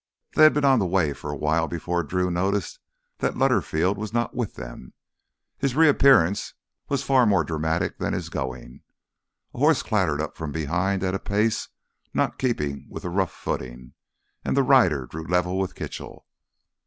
They 0.33 0.41
had 0.45 0.55
been 0.55 0.65
on 0.65 0.79
the 0.79 0.87
way 0.87 1.13
for 1.13 1.29
a 1.29 1.37
while 1.37 1.67
before 1.67 2.01
Drew 2.01 2.31
noticed 2.31 2.79
that 3.19 3.35
Lutterfield 3.37 3.97
was 3.99 4.11
not 4.11 4.33
with 4.35 4.55
them. 4.55 4.93
His 5.59 5.75
reappearance 5.75 6.55
was 6.89 7.03
far 7.03 7.27
more 7.27 7.43
dramatic 7.43 7.99
than 7.99 8.13
his 8.13 8.29
going. 8.29 8.81
A 9.53 9.59
horse 9.59 9.83
clattered 9.83 10.19
up 10.19 10.35
from 10.35 10.51
behind 10.51 11.03
at 11.03 11.13
a 11.13 11.19
pace 11.19 11.67
not 12.15 12.31
in 12.31 12.37
keeping 12.39 12.87
with 12.89 13.03
the 13.03 13.11
rough 13.11 13.31
footing, 13.31 13.93
and 14.43 14.57
the 14.57 14.63
rider 14.63 15.05
drew 15.05 15.27
level 15.27 15.59
with 15.59 15.75
Kitchell. 15.75 16.25